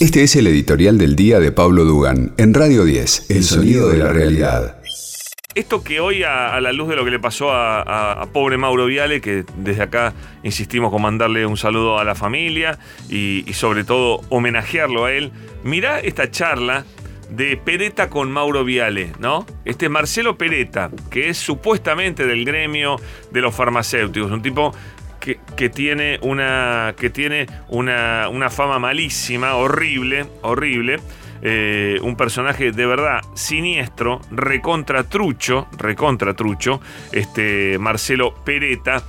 Este 0.00 0.22
es 0.22 0.36
el 0.36 0.46
editorial 0.46 0.96
del 0.96 1.16
día 1.16 1.40
de 1.40 1.50
Pablo 1.50 1.84
Dugan 1.84 2.32
en 2.38 2.54
Radio 2.54 2.84
10, 2.84 3.30
El 3.30 3.42
sonido 3.42 3.88
de 3.88 3.98
la 3.98 4.12
realidad. 4.12 4.80
Esto 5.56 5.82
que 5.82 5.98
hoy, 5.98 6.22
a, 6.22 6.60
la 6.60 6.72
luz 6.72 6.88
de 6.88 6.94
lo 6.94 7.04
que 7.04 7.10
le 7.10 7.18
pasó 7.18 7.50
a, 7.50 8.28
pobre 8.32 8.56
Mauro 8.56 8.86
Viale, 8.86 9.20
que 9.20 9.44
desde 9.56 9.82
acá 9.82 10.14
insistimos 10.44 10.92
con 10.92 11.02
mandarle 11.02 11.44
un 11.46 11.56
saludo 11.56 11.98
a 11.98 12.04
la 12.04 12.14
familia 12.14 12.78
y, 13.08 13.42
y 13.44 13.52
sobre 13.54 13.82
todo 13.82 14.20
homenajearlo 14.28 15.06
a 15.06 15.12
él, 15.12 15.32
mirá 15.64 15.98
esta 15.98 16.30
charla 16.30 16.84
de 17.30 17.56
Pereta 17.56 18.08
con 18.08 18.30
Mauro 18.30 18.64
Viale, 18.64 19.12
¿no? 19.18 19.46
Este 19.64 19.88
Marcelo 19.88 20.38
Pereta, 20.38 20.90
que 21.10 21.28
es 21.28 21.38
supuestamente 21.38 22.24
del 22.24 22.44
gremio 22.44 22.96
de 23.32 23.40
los 23.40 23.54
farmacéuticos, 23.54 24.30
un 24.30 24.42
tipo 24.42 24.72
que, 25.58 25.68
tiene, 25.68 26.20
una, 26.22 26.94
que 26.96 27.10
tiene 27.10 27.48
una, 27.66 28.28
una 28.28 28.48
fama 28.48 28.78
malísima, 28.78 29.56
horrible, 29.56 30.26
horrible. 30.42 31.00
Eh, 31.42 31.98
un 32.02 32.16
personaje 32.16 32.70
de 32.70 32.86
verdad 32.86 33.22
siniestro, 33.34 34.20
recontra 34.30 35.02
trucho, 35.08 35.66
recontra 35.76 36.34
trucho, 36.34 36.80
este 37.10 37.76
Marcelo 37.80 38.36
Pereta. 38.44 39.02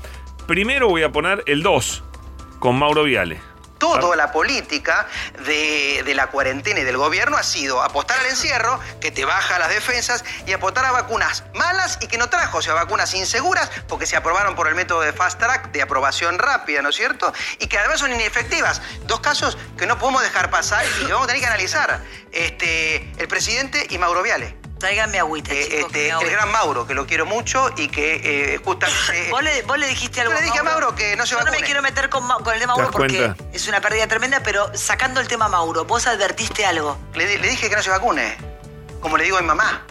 Primero 0.48 0.90
voy 0.90 1.04
a 1.04 1.12
poner 1.12 1.44
el 1.46 1.62
2 1.62 2.04
con 2.58 2.80
Mauro 2.80 3.04
Viale 3.04 3.38
toda 3.80 4.16
la 4.16 4.32
política 4.32 5.08
de, 5.46 6.04
la 6.14 6.28
cuarentena 6.28 6.82
y 6.82 6.84
del 6.84 6.98
gobierno 6.98 7.38
ha 7.38 7.44
sido 7.44 7.82
apostar 7.82 8.20
al 8.20 8.26
encierro, 8.28 8.80
que 9.00 9.12
te 9.12 9.26
baja 9.26 9.58
las 9.58 9.70
defensas, 9.70 10.24
y 10.46 10.54
apostar 10.54 10.86
a 10.86 10.92
vacunas 10.92 11.44
malas 11.56 11.98
y 12.02 12.08
que 12.08 12.18
no 12.18 12.30
trajo, 12.30 12.58
o 12.58 12.62
sea, 12.62 12.74
vacunas 12.74 13.14
inseguras, 13.14 13.72
porque 13.88 14.06
se 14.06 14.18
aprobaron 14.18 14.56
por 14.56 14.68
el 14.68 14.76
método 14.76 15.02
de 15.02 15.14
fast 15.14 15.40
track, 15.40 15.72
de 15.72 15.82
aprobación 15.82 16.38
rápida, 16.38 16.82
¿no 16.82 16.90
es 16.90 16.96
cierto? 16.96 17.34
Y 17.60 17.68
que 17.68 17.78
además 17.78 18.00
son 18.00 18.12
inefectivas. 18.12 18.82
Dos 19.06 19.22
casos 19.22 19.58
que 19.78 19.86
no 19.86 19.98
podemos 19.98 20.22
dejar 20.22 20.50
pasar 20.50 20.86
y 21.02 21.06
que 21.06 21.14
vamos 21.14 21.26
a 21.26 21.28
tener 21.28 21.42
que 21.42 21.48
analizar. 21.48 22.02
Este, 22.32 23.12
el 23.18 23.28
presidente 23.28 23.88
y 23.90 23.98
Mauro 23.98 24.22
Viale. 24.22 24.59
Tráiganme 24.80 25.20
agüita, 25.20 25.54
eh, 25.54 25.82
este, 25.82 26.08
El 26.08 26.30
gran 26.32 26.52
Mauro, 26.54 26.88
que 26.88 26.94
lo 26.94 27.06
quiero 27.06 27.26
mucho 27.26 27.70
y 27.76 27.90
que 27.90 28.54
eh, 28.54 28.58
justamente... 28.64 29.30
¿Vos, 29.30 29.44
le, 29.78 29.88
dijiste 29.88 30.22
algo 30.22 30.34
Yo 30.34 30.40
le 30.40 30.46
dije 30.46 30.60
a 30.60 30.64
Mauro 30.64 30.96
que 30.96 31.18
no 31.18 31.26
se 31.26 31.36
va 31.36 31.42
Yo 31.42 31.48
no 31.48 31.52
me 31.52 31.62
quiero 31.64 31.82
meter 31.82 32.10
con, 32.10 32.24
el 32.54 32.60
de 32.60 32.66
Mauro 32.68 32.90
porque 32.90 33.34
es 33.52 33.68
una 33.68 33.82
pérdida 33.82 34.08
tremenda, 34.08 34.42
pero 34.42 34.72
sacando 34.74 35.20
el 35.20 35.28
tema 35.28 35.50
Mauro, 35.50 35.84
¿vos 35.84 36.08
advertiste 36.08 36.66
algo? 36.66 36.98
Le, 37.14 37.28
dije 37.40 37.70
que 37.70 37.76
no 37.76 37.84
se 37.84 37.90
vacune, 37.90 38.38
como 39.02 39.18
le 39.18 39.26
digo 39.26 39.38
a 39.38 39.42
mi 39.42 39.48
mamá. 39.48 39.84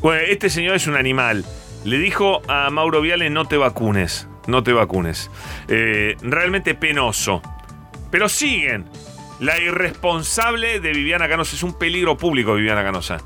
Bueno, 0.00 0.22
este 0.28 0.48
señor 0.48 0.76
es 0.76 0.86
un 0.86 0.96
animal. 0.96 1.44
Le 1.84 1.98
dijo 1.98 2.40
a 2.48 2.70
Mauro 2.70 3.02
Viale, 3.02 3.28
no 3.28 3.44
te 3.44 3.58
vacunes, 3.58 4.28
no 4.46 4.62
te 4.62 4.72
vacunes. 4.72 5.30
Eh, 5.68 6.16
realmente 6.22 6.74
penoso. 6.74 7.42
Pero 8.10 8.30
siguen. 8.30 8.88
La 9.40 9.58
irresponsable 9.58 10.78
de 10.80 10.92
Viviana 10.92 11.28
Canosa 11.28 11.56
es 11.56 11.62
un 11.64 11.76
peligro 11.76 12.16
público, 12.16 12.54
Viviana 12.54 12.84
Canosa 12.84 13.18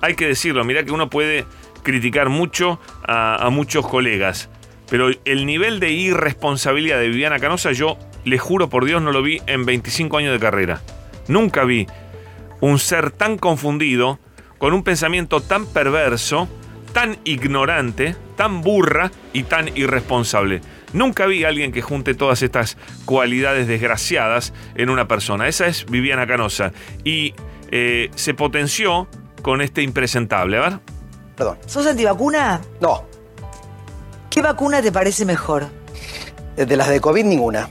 hay 0.00 0.14
que 0.14 0.26
decirlo, 0.26 0.64
mira 0.64 0.84
que 0.84 0.92
uno 0.92 1.10
puede 1.10 1.44
criticar 1.82 2.28
mucho 2.28 2.80
a, 3.06 3.48
muchos 3.50 3.86
colegas, 3.86 4.50
pero 4.90 5.10
el 5.24 5.46
nivel 5.46 5.80
de 5.80 5.90
irresponsabilidad 5.90 6.98
de 6.98 7.08
Viviana 7.08 7.38
Canosa 7.38 7.72
yo 7.72 7.98
le 8.24 8.38
juro 8.38 8.68
por 8.68 8.84
Dios 8.84 9.00
no 9.00 9.12
lo 9.12 9.22
vi 9.22 9.40
en 9.46 9.64
25 9.64 10.18
años 10.18 10.32
de 10.32 10.38
carrera. 10.38 10.82
Nunca 11.28 11.64
vi 11.64 11.86
un 12.60 12.78
ser 12.78 13.10
tan 13.10 13.38
confundido, 13.38 14.18
con 14.58 14.72
un 14.72 14.82
pensamiento 14.82 15.40
tan 15.40 15.66
perverso, 15.66 16.48
tan 16.92 17.18
ignorante, 17.24 18.16
tan 18.36 18.60
burra 18.60 19.10
y 19.32 19.44
tan 19.44 19.76
irresponsable. 19.76 20.60
Nunca 20.92 21.26
vi 21.26 21.44
a 21.44 21.48
alguien 21.48 21.70
que 21.70 21.82
junte 21.82 22.14
todas 22.14 22.42
estas 22.42 22.76
cualidades 23.04 23.66
desgraciadas 23.66 24.54
en 24.74 24.90
una 24.90 25.06
persona. 25.06 25.48
Esa 25.48 25.66
es 25.66 25.86
Viviana 25.86 26.26
Canosa. 26.26 26.72
Y 27.04 27.34
eh, 27.70 28.10
se 28.14 28.34
potenció 28.34 29.08
con 29.42 29.60
este 29.60 29.82
impresentable. 29.82 30.58
A 30.58 30.60
ver. 30.60 30.80
Perdón. 31.36 31.58
¿Sos 31.66 31.86
antivacuna? 31.86 32.60
No. 32.80 33.04
¿Qué 34.30 34.42
vacuna 34.42 34.82
te 34.82 34.92
parece 34.92 35.24
mejor? 35.24 35.68
De 36.56 36.76
las 36.76 36.88
de 36.88 37.00
COVID, 37.00 37.24
ninguna. 37.24 37.70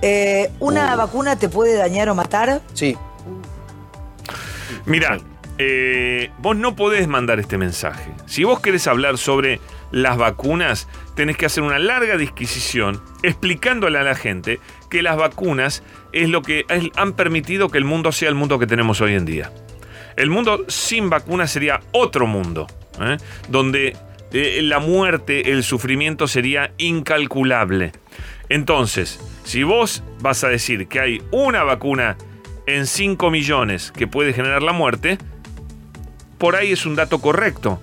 Eh, 0.00 0.50
¿Una 0.60 0.94
uh. 0.94 0.98
vacuna 0.98 1.36
te 1.36 1.48
puede 1.48 1.74
dañar 1.74 2.08
o 2.08 2.14
matar? 2.14 2.60
Sí. 2.72 2.96
Mira, 4.86 5.18
eh, 5.58 6.30
vos 6.38 6.56
no 6.56 6.76
podés 6.76 7.08
mandar 7.08 7.38
este 7.38 7.58
mensaje. 7.58 8.12
Si 8.26 8.44
vos 8.44 8.60
querés 8.60 8.86
hablar 8.86 9.18
sobre 9.18 9.60
las 9.92 10.16
vacunas, 10.16 10.88
tenés 11.14 11.36
que 11.36 11.46
hacer 11.46 11.62
una 11.62 11.78
larga 11.78 12.16
disquisición 12.16 13.00
explicándole 13.22 13.98
a 13.98 14.02
la 14.02 14.14
gente 14.14 14.60
que 14.90 15.02
las 15.02 15.16
vacunas 15.16 15.82
es 16.12 16.28
lo 16.28 16.42
que 16.42 16.64
han 16.96 17.12
permitido 17.12 17.68
que 17.68 17.78
el 17.78 17.84
mundo 17.84 18.12
sea 18.12 18.28
el 18.28 18.34
mundo 18.34 18.58
que 18.58 18.66
tenemos 18.66 19.00
hoy 19.00 19.14
en 19.14 19.24
día. 19.24 19.52
El 20.16 20.30
mundo 20.30 20.64
sin 20.68 21.10
vacuna 21.10 21.46
sería 21.46 21.80
otro 21.92 22.26
mundo, 22.26 22.66
¿eh? 23.00 23.16
donde 23.48 23.96
eh, 24.32 24.60
la 24.62 24.78
muerte, 24.78 25.52
el 25.52 25.62
sufrimiento 25.62 26.26
sería 26.26 26.72
incalculable. 26.78 27.92
Entonces, 28.48 29.20
si 29.44 29.62
vos 29.62 30.02
vas 30.20 30.44
a 30.44 30.48
decir 30.48 30.88
que 30.88 31.00
hay 31.00 31.22
una 31.30 31.64
vacuna 31.64 32.16
en 32.66 32.86
5 32.86 33.30
millones 33.30 33.92
que 33.92 34.06
puede 34.06 34.32
generar 34.32 34.62
la 34.62 34.72
muerte, 34.72 35.18
por 36.38 36.56
ahí 36.56 36.72
es 36.72 36.86
un 36.86 36.94
dato 36.94 37.20
correcto. 37.20 37.80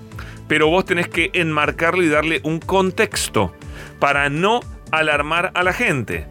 Pero 0.48 0.68
vos 0.68 0.86
tenés 0.86 1.08
que 1.08 1.32
enmarcarlo 1.34 2.04
y 2.04 2.10
darle 2.10 2.42
un 2.44 2.60
contexto 2.60 3.54
para 4.00 4.30
no 4.30 4.60
alarmar 4.92 5.52
a 5.56 5.64
la 5.64 5.72
gente. 5.74 6.28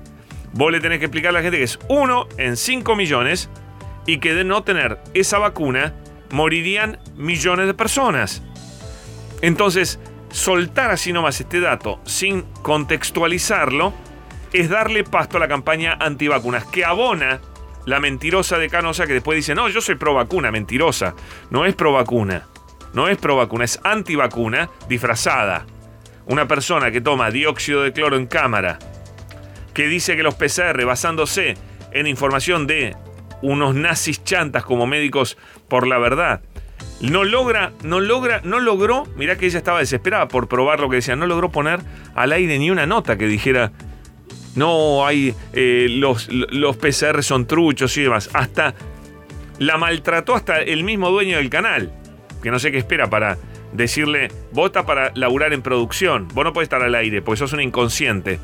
Vos 0.53 0.71
le 0.73 0.81
tenés 0.81 0.99
que 0.99 1.07
explicar 1.07 1.31
a 1.31 1.33
la 1.33 1.43
gente 1.43 1.59
que 1.59 1.65
es 1.65 1.79
uno 1.89 2.29
en 2.37 2.57
5 2.57 2.97
millones 2.97 3.49
y 4.07 4.19
que 4.19 4.35
de 4.35 4.45
no 4.45 4.63
tener 4.63 4.99
esa 5.15 5.39
vacuna 5.39 5.95
morirían 6.31 6.99
millones 7.17 7.67
de 7.67 7.75
personas. 7.75 8.43
Entonces, 9.43 9.99
soltar 10.31 10.91
así 10.91 11.13
nomás 11.13 11.41
este 11.41 11.61
dato 11.61 12.01
sin 12.05 12.43
contextualizarlo 12.63 13.93
es 14.53 14.69
darle 14.69 15.05
pasto 15.05 15.37
a 15.37 15.41
la 15.41 15.49
campaña 15.49 15.97
antivacunas, 16.01 16.65
que 16.67 16.85
abona 16.85 17.41
la 17.87 18.01
mentirosa 18.01 18.59
de 18.59 18.69
Canosa 18.69 19.07
que 19.07 19.15
después 19.15 19.37
dice, 19.37 19.55
no, 19.55 19.69
yo 19.69 19.81
soy 19.81 19.95
pro 19.95 20.15
vacuna, 20.15 20.51
mentirosa. 20.51 21.15
No 21.51 21.65
es 21.65 21.75
pro 21.75 21.93
vacuna, 21.93 22.47
no 22.93 23.09
es 23.09 23.17
pro 23.17 23.37
vacuna, 23.37 23.65
es 23.65 23.81
antivacuna 23.83 24.71
disfrazada. 24.89 25.67
Una 26.27 26.47
persona 26.47 26.91
que 26.91 27.01
toma 27.01 27.31
dióxido 27.31 27.83
de 27.83 27.93
cloro 27.93 28.17
en 28.17 28.27
cámara, 28.27 28.79
que 29.75 29.87
dice 29.87 30.17
que 30.17 30.23
los 30.23 30.35
PCR, 30.35 30.85
basándose 30.85 31.55
en 31.93 32.07
información 32.07 32.67
de 32.67 32.97
unos 33.43 33.75
nazis 33.75 34.23
chantas 34.25 34.65
como 34.65 34.87
médicos 34.87 35.37
por 35.69 35.87
la 35.87 35.99
verdad. 35.99 36.41
No 37.01 37.25
logra, 37.25 37.73
no 37.83 38.01
logra, 38.01 38.41
no 38.45 38.61
logró, 38.61 39.07
mirá 39.17 39.37
que 39.37 39.47
ella 39.47 39.59
estaba 39.59 39.79
desesperada 39.79 40.29
por 40.29 40.49
probar 40.49 40.81
lo 40.81 40.91
que 40.91 40.97
decía, 40.97 41.17
no 41.17 41.27
logró 41.27 41.51
poner 41.51 41.81
al 42.15 42.33
aire 42.33 42.59
ni 42.59 42.71
una 42.71 42.87
nota 42.87 43.17
que 43.17 43.27
dijera, 43.27 43.73
no 44.55 45.07
hay, 45.07 45.35
eh, 45.53 45.87
los, 45.91 46.29
los 46.31 46.77
PCR 46.77 47.23
son 47.23 47.47
truchos 47.47 47.97
y 47.97 48.03
demás. 48.03 48.31
Hasta 48.35 48.75
la 49.59 49.77
maltrató 49.79 50.35
hasta 50.35 50.61
el 50.61 50.85
mismo 50.85 51.11
dueño 51.11 51.37
del 51.39 51.51
canal, 51.51 51.93
que 52.43 52.51
no 52.51 52.59
sé 52.59 52.73
qué 52.73 52.79
espera 52.79 53.09
para 53.09 53.39
decirle, 53.73 54.29
vota 54.53 54.85
para 54.85 55.13
laburar 55.15 55.53
en 55.53 55.63
producción, 55.63 56.29
vos 56.35 56.45
no 56.45 56.53
podés 56.53 56.67
estar 56.67 56.83
al 56.83 56.95
aire, 56.95 57.23
porque 57.23 57.39
sos 57.39 57.53
un 57.53 57.61
inconsciente 57.61 58.41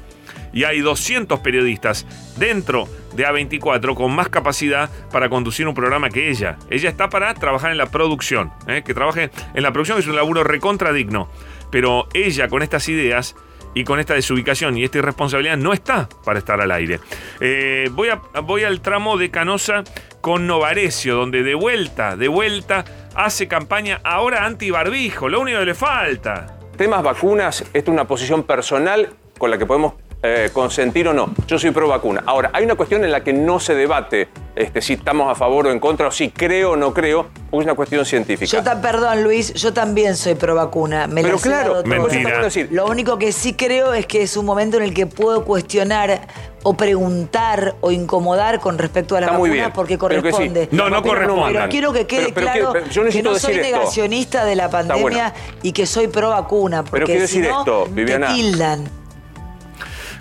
y 0.56 0.64
hay 0.64 0.80
200 0.80 1.40
periodistas 1.40 2.06
dentro 2.38 2.88
de 3.14 3.26
A24 3.26 3.94
con 3.94 4.10
más 4.10 4.30
capacidad 4.30 4.88
para 5.12 5.28
conducir 5.28 5.68
un 5.68 5.74
programa 5.74 6.08
que 6.08 6.30
ella. 6.30 6.56
Ella 6.70 6.88
está 6.88 7.10
para 7.10 7.34
trabajar 7.34 7.72
en 7.72 7.76
la 7.76 7.84
producción, 7.84 8.50
¿eh? 8.66 8.82
que 8.82 8.94
trabaje 8.94 9.30
en 9.52 9.62
la 9.62 9.70
producción 9.70 9.98
es 9.98 10.06
un 10.06 10.16
laburo 10.16 10.44
recontradigno. 10.44 11.28
Pero 11.70 12.08
ella 12.14 12.48
con 12.48 12.62
estas 12.62 12.88
ideas 12.88 13.36
y 13.74 13.84
con 13.84 14.00
esta 14.00 14.14
desubicación 14.14 14.78
y 14.78 14.84
esta 14.84 14.96
irresponsabilidad 14.96 15.58
no 15.58 15.74
está 15.74 16.08
para 16.24 16.38
estar 16.38 16.58
al 16.58 16.70
aire. 16.70 17.00
Eh, 17.40 17.90
voy, 17.92 18.08
a, 18.08 18.22
voy 18.40 18.64
al 18.64 18.80
tramo 18.80 19.18
de 19.18 19.30
Canosa 19.30 19.84
con 20.22 20.46
Novarecio, 20.46 21.16
donde 21.16 21.42
de 21.42 21.54
vuelta, 21.54 22.16
de 22.16 22.28
vuelta, 22.28 22.86
hace 23.14 23.46
campaña 23.46 24.00
ahora 24.04 24.46
anti-barbijo, 24.46 25.28
lo 25.28 25.38
único 25.38 25.58
que 25.58 25.66
le 25.66 25.74
falta. 25.74 26.58
Temas 26.78 27.02
vacunas, 27.02 27.60
esto 27.60 27.74
es 27.74 27.88
una 27.88 28.06
posición 28.06 28.42
personal 28.44 29.10
con 29.36 29.50
la 29.50 29.58
que 29.58 29.66
podemos 29.66 30.05
eh, 30.26 30.50
consentir 30.52 31.08
o 31.08 31.14
no. 31.14 31.30
Yo 31.46 31.58
soy 31.58 31.70
pro 31.70 31.88
vacuna. 31.88 32.22
Ahora, 32.26 32.50
hay 32.52 32.64
una 32.64 32.74
cuestión 32.74 33.04
en 33.04 33.12
la 33.12 33.22
que 33.22 33.32
no 33.32 33.60
se 33.60 33.74
debate 33.74 34.28
este, 34.56 34.80
si 34.80 34.94
estamos 34.94 35.30
a 35.30 35.34
favor 35.34 35.66
o 35.66 35.70
en 35.70 35.78
contra, 35.78 36.08
o 36.08 36.10
si 36.10 36.30
creo 36.30 36.72
o 36.72 36.76
no 36.76 36.94
creo, 36.94 37.26
porque 37.50 37.64
es 37.64 37.66
una 37.66 37.74
cuestión 37.74 38.06
científica. 38.06 38.50
Yo 38.50 38.62
también, 38.62 38.92
perdón, 38.92 39.22
Luis, 39.22 39.52
yo 39.52 39.74
también 39.74 40.16
soy 40.16 40.34
pro 40.34 40.54
vacuna. 40.54 41.06
Me 41.06 41.22
Pero 41.22 41.38
claro, 41.38 41.82
mentira. 41.84 42.48
Lo 42.70 42.86
único 42.86 43.18
que 43.18 43.32
sí 43.32 43.52
creo 43.52 43.92
es 43.92 44.06
que 44.06 44.22
es 44.22 44.34
un 44.36 44.46
momento 44.46 44.78
en 44.78 44.84
el 44.84 44.94
que 44.94 45.06
puedo 45.06 45.44
cuestionar 45.44 46.26
o 46.62 46.74
preguntar 46.74 47.76
o 47.82 47.90
incomodar 47.90 48.58
con 48.58 48.78
respecto 48.78 49.14
a 49.14 49.20
la 49.20 49.26
vacuna 49.28 49.74
porque 49.74 49.98
corresponde. 49.98 50.68
No, 50.72 50.88
no 50.88 51.02
corresponde. 51.02 51.52
Pero 51.52 51.68
quiero 51.68 51.92
que 51.92 52.06
quede 52.06 52.32
claro 52.32 52.72
que, 52.72 53.22
no 53.22 53.38
soy 53.38 53.56
negacionista 53.56 54.46
de 54.46 54.56
la 54.56 54.70
pandemia 54.70 55.34
y 55.62 55.72
que 55.72 55.84
soy 55.84 56.08
pro 56.08 56.30
vacuna. 56.30 56.82
Porque 56.82 56.92
pero 56.92 57.06
quiero 57.06 57.20
decir 57.20 57.44
esto, 57.44 57.86
Viviana. 57.90 58.34
tildan. 58.34 59.05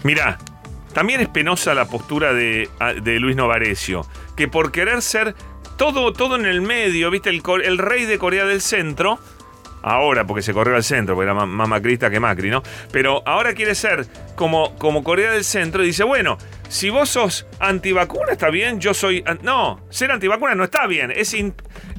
Mirá, 0.06 0.38
También 0.94 1.20
es 1.20 1.28
penosa 1.28 1.74
la 1.74 1.86
postura 1.86 2.32
de, 2.32 2.70
de 3.02 3.20
Luis 3.20 3.36
Novarecio, 3.36 4.06
que 4.38 4.48
por 4.48 4.72
querer 4.72 5.02
ser 5.02 5.34
todo, 5.78 6.14
todo 6.14 6.36
en 6.36 6.46
el 6.46 6.62
medio, 6.62 7.10
¿viste? 7.10 7.32
El, 7.32 7.42
el 7.64 7.80
rey 7.80 8.06
de 8.06 8.20
Corea 8.20 8.46
del 8.46 8.62
Centro, 8.62 9.18
ahora 9.82 10.28
porque 10.28 10.44
se 10.44 10.54
corrió 10.54 10.76
al 10.76 10.84
centro, 10.84 11.16
porque 11.16 11.32
era 11.32 11.34
más 11.34 11.68
macrista 11.68 12.12
que 12.12 12.20
Macri, 12.20 12.52
¿no? 12.52 12.62
Pero 12.92 13.24
ahora 13.26 13.56
quiere 13.56 13.74
ser 13.74 14.06
como, 14.36 14.76
como 14.78 15.04
Corea 15.04 15.32
del 15.32 15.44
Centro 15.44 15.84
y 15.84 15.88
dice, 15.88 16.04
bueno, 16.04 16.38
si 16.68 16.90
vos 16.90 17.10
sos 17.10 17.46
antivacuna 17.60 18.32
está 18.32 18.50
bien, 18.50 18.80
yo 18.80 18.94
soy... 18.94 19.24
No, 19.42 19.82
ser 19.90 20.12
antivacuna 20.12 20.56
no 20.56 20.64
está 20.64 20.88
bien, 20.88 21.12
es, 21.12 21.36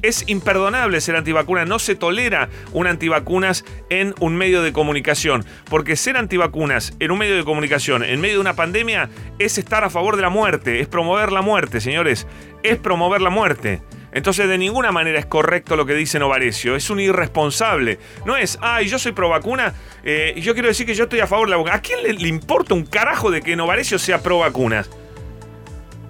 es 0.01 0.23
imperdonable 0.27 1.01
ser 1.01 1.15
antivacuna, 1.15 1.65
no 1.65 1.79
se 1.79 1.95
tolera 1.95 2.49
un 2.73 2.87
antivacunas 2.87 3.65
en 3.89 4.13
un 4.19 4.35
medio 4.35 4.61
de 4.61 4.73
comunicación, 4.73 5.45
porque 5.69 5.95
ser 5.95 6.17
antivacunas 6.17 6.93
en 6.99 7.11
un 7.11 7.19
medio 7.19 7.35
de 7.35 7.43
comunicación, 7.43 8.03
en 8.03 8.21
medio 8.21 8.35
de 8.35 8.41
una 8.41 8.55
pandemia, 8.55 9.09
es 9.39 9.57
estar 9.57 9.83
a 9.83 9.89
favor 9.89 10.15
de 10.15 10.21
la 10.21 10.29
muerte, 10.29 10.79
es 10.79 10.87
promover 10.87 11.31
la 11.31 11.41
muerte, 11.41 11.81
señores, 11.81 12.27
es 12.63 12.77
promover 12.77 13.21
la 13.21 13.29
muerte. 13.29 13.81
Entonces 14.11 14.47
de 14.47 14.57
ninguna 14.57 14.91
manera 14.91 15.19
es 15.19 15.25
correcto 15.25 15.75
lo 15.75 15.85
que 15.85 15.93
dice 15.93 16.19
Novarecio, 16.19 16.75
es 16.75 16.89
un 16.89 16.99
irresponsable. 16.99 17.99
No 18.25 18.37
es, 18.37 18.57
ay, 18.61 18.87
yo 18.87 18.97
soy 18.99 19.11
pro 19.11 19.29
vacuna 19.29 19.73
eh, 20.03 20.33
y 20.35 20.41
yo 20.41 20.53
quiero 20.53 20.69
decir 20.69 20.85
que 20.85 20.95
yo 20.95 21.03
estoy 21.03 21.19
a 21.19 21.27
favor 21.27 21.47
de 21.47 21.51
la 21.51 21.57
vacuna. 21.57 21.75
¿A 21.75 21.81
quién 21.81 22.01
le, 22.03 22.27
importa 22.27 22.73
un 22.73 22.85
carajo 22.85 23.31
de 23.31 23.41
que 23.41 23.55
Novarecio 23.55 23.99
sea 23.99 24.21
pro 24.21 24.39
vacunas? 24.39 24.89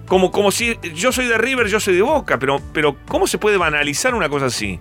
Como, 0.06 0.30
como 0.30 0.50
si 0.50 0.78
yo 0.94 1.12
soy 1.12 1.26
de 1.26 1.36
River, 1.36 1.66
yo 1.66 1.80
soy 1.80 1.96
de 1.96 2.02
Boca, 2.02 2.38
pero, 2.38 2.60
pero 2.72 2.96
¿cómo 3.08 3.26
se 3.26 3.36
puede 3.36 3.58
banalizar 3.58 4.14
una 4.14 4.28
cosa 4.28 4.46
así? 4.46 4.80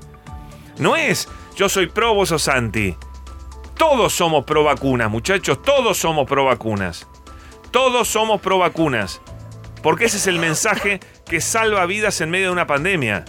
No 0.77 0.95
es, 0.95 1.27
yo 1.55 1.67
soy 1.67 1.87
pro, 1.87 2.13
vos 2.13 2.29
sos 2.29 2.47
anti. 2.47 2.95
Todos 3.77 4.13
somos 4.13 4.45
pro 4.45 4.63
vacunas, 4.63 5.09
muchachos, 5.09 5.61
todos 5.61 5.97
somos 5.97 6.27
pro 6.27 6.45
vacunas. 6.45 7.07
Todos 7.71 8.07
somos 8.07 8.39
pro 8.41 8.59
vacunas. 8.59 9.21
Porque 9.87 10.03
ese 10.03 10.17
es 10.17 10.27
el 10.27 10.37
mensaje 10.37 10.99
que 11.25 11.39
salva 11.39 11.85
vidas 11.85 12.19
en 12.19 12.29
medio 12.29 12.47
de 12.47 12.51
una 12.51 12.67
pandemia. 12.67 13.23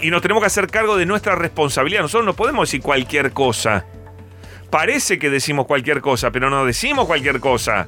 Y 0.00 0.10
nos 0.10 0.20
tenemos 0.20 0.42
que 0.42 0.48
hacer 0.48 0.66
cargo 0.66 0.96
de 0.96 1.06
nuestra 1.06 1.36
responsabilidad. 1.36 2.02
Nosotros 2.02 2.26
no 2.26 2.34
podemos 2.34 2.68
decir 2.68 2.82
cualquier 2.82 3.30
cosa. 3.30 3.86
Parece 4.68 5.20
que 5.20 5.30
decimos 5.30 5.66
cualquier 5.66 6.00
cosa, 6.00 6.32
pero 6.32 6.50
no 6.50 6.66
decimos 6.66 7.06
cualquier 7.06 7.38
cosa. 7.38 7.86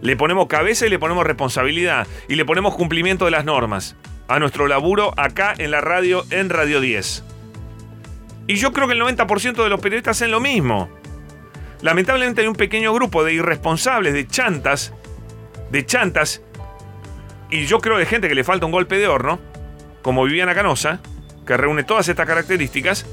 Le 0.00 0.16
ponemos 0.16 0.48
cabeza 0.48 0.86
y 0.86 0.90
le 0.90 0.98
ponemos 0.98 1.24
responsabilidad 1.24 2.08
y 2.28 2.34
le 2.34 2.44
ponemos 2.44 2.74
cumplimiento 2.74 3.26
de 3.26 3.30
las 3.30 3.44
normas 3.44 3.94
a 4.26 4.40
nuestro 4.40 4.66
laburo 4.66 5.14
acá 5.16 5.54
en 5.56 5.70
la 5.70 5.80
radio, 5.80 6.24
en 6.30 6.50
Radio 6.50 6.80
10. 6.80 7.22
Y 8.48 8.56
yo 8.56 8.72
creo 8.72 8.88
que 8.88 8.94
el 8.94 9.00
90% 9.00 9.62
de 9.62 9.68
los 9.68 9.78
periodistas 9.78 10.16
hacen 10.16 10.32
lo 10.32 10.40
mismo. 10.40 10.88
Lamentablemente 11.80 12.40
hay 12.40 12.48
un 12.48 12.56
pequeño 12.56 12.92
grupo 12.92 13.22
de 13.22 13.34
irresponsables, 13.34 14.14
de 14.14 14.26
chantas, 14.26 14.92
de 15.70 15.86
chantas 15.86 16.42
y 17.54 17.66
yo 17.66 17.78
creo 17.78 17.98
de 17.98 18.04
gente 18.04 18.28
que 18.28 18.34
le 18.34 18.42
falta 18.42 18.66
un 18.66 18.72
golpe 18.72 18.98
de 18.98 19.06
horno, 19.06 19.38
como 20.02 20.24
Viviana 20.24 20.56
Canosa, 20.56 20.98
que 21.46 21.56
reúne 21.56 21.84
todas 21.84 22.08
estas 22.08 22.26
características, 22.26 23.06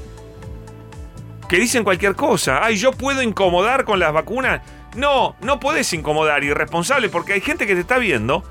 que 1.48 1.58
dicen 1.58 1.84
cualquier 1.84 2.16
cosa. 2.16 2.64
Ay, 2.64 2.76
yo 2.76 2.90
puedo 2.90 3.22
incomodar 3.22 3.84
con 3.84 4.00
las 4.00 4.12
vacunas. 4.12 4.60
No, 4.96 5.36
no 5.42 5.60
podés 5.60 5.92
incomodar, 5.92 6.42
irresponsable, 6.42 7.08
porque 7.08 7.34
hay 7.34 7.40
gente 7.40 7.68
que 7.68 7.74
te 7.74 7.82
está 7.82 7.98
viendo 7.98 8.42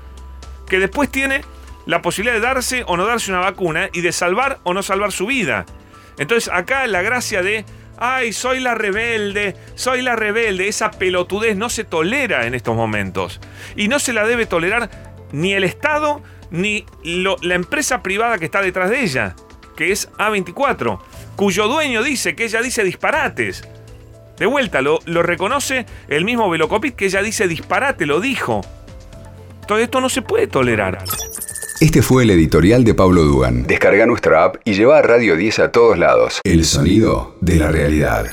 que 0.66 0.78
después 0.78 1.10
tiene 1.10 1.42
la 1.84 2.00
posibilidad 2.00 2.36
de 2.36 2.40
darse 2.40 2.84
o 2.86 2.96
no 2.96 3.04
darse 3.04 3.30
una 3.30 3.40
vacuna 3.40 3.90
y 3.92 4.00
de 4.00 4.12
salvar 4.12 4.60
o 4.62 4.72
no 4.72 4.82
salvar 4.82 5.12
su 5.12 5.26
vida. 5.26 5.66
Entonces 6.16 6.50
acá 6.50 6.86
la 6.86 7.02
gracia 7.02 7.42
de, 7.42 7.66
ay, 7.98 8.32
soy 8.32 8.60
la 8.60 8.74
rebelde, 8.74 9.56
soy 9.74 10.00
la 10.00 10.16
rebelde, 10.16 10.68
esa 10.68 10.90
pelotudez 10.90 11.54
no 11.54 11.68
se 11.68 11.84
tolera 11.84 12.46
en 12.46 12.54
estos 12.54 12.74
momentos. 12.74 13.40
Y 13.76 13.88
no 13.88 13.98
se 13.98 14.14
la 14.14 14.26
debe 14.26 14.46
tolerar 14.46 15.11
ni 15.32 15.54
el 15.54 15.64
Estado 15.64 16.22
ni 16.50 16.84
la 17.02 17.54
empresa 17.54 18.02
privada 18.02 18.38
que 18.38 18.44
está 18.44 18.60
detrás 18.60 18.90
de 18.90 19.02
ella, 19.02 19.34
que 19.76 19.90
es 19.90 20.10
A24, 20.18 20.98
cuyo 21.36 21.66
dueño 21.68 22.02
dice 22.02 22.34
que 22.36 22.44
ella 22.44 22.60
dice 22.60 22.84
disparates. 22.84 23.66
De 24.38 24.46
vuelta, 24.46 24.82
lo, 24.82 24.98
lo 25.06 25.22
reconoce 25.22 25.86
el 26.08 26.24
mismo 26.24 26.50
Velocopit 26.50 26.94
que 26.94 27.06
ella 27.06 27.22
dice 27.22 27.48
disparate, 27.48 28.06
lo 28.06 28.20
dijo. 28.20 28.60
Todo 29.66 29.78
esto 29.78 30.00
no 30.00 30.08
se 30.08 30.22
puede 30.22 30.46
tolerar. 30.46 31.04
Este 31.80 32.02
fue 32.02 32.24
el 32.24 32.30
editorial 32.30 32.84
de 32.84 32.94
Pablo 32.94 33.22
Dugan. 33.22 33.66
Descarga 33.66 34.06
nuestra 34.06 34.44
app 34.44 34.56
y 34.64 34.74
lleva 34.74 34.98
a 34.98 35.02
Radio 35.02 35.36
10 35.36 35.58
a 35.58 35.72
todos 35.72 35.98
lados. 35.98 36.40
El 36.44 36.64
sonido 36.64 37.36
de 37.40 37.56
la 37.56 37.70
realidad. 37.70 38.26